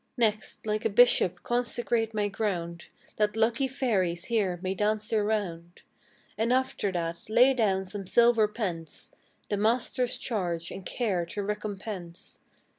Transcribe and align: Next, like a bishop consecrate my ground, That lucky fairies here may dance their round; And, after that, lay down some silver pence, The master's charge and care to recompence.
Next, 0.17 0.65
like 0.65 0.83
a 0.83 0.89
bishop 0.89 1.43
consecrate 1.43 2.11
my 2.11 2.27
ground, 2.27 2.87
That 3.17 3.37
lucky 3.37 3.67
fairies 3.67 4.25
here 4.25 4.57
may 4.63 4.73
dance 4.73 5.07
their 5.07 5.23
round; 5.23 5.83
And, 6.39 6.51
after 6.51 6.91
that, 6.93 7.29
lay 7.29 7.53
down 7.53 7.85
some 7.85 8.07
silver 8.07 8.47
pence, 8.47 9.11
The 9.49 9.57
master's 9.57 10.17
charge 10.17 10.71
and 10.71 10.83
care 10.87 11.23
to 11.27 11.43
recompence. 11.43 12.39